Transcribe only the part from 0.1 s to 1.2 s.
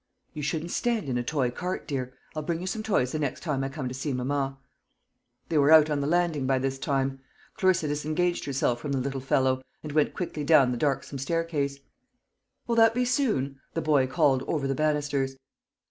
"You shouldn't stand in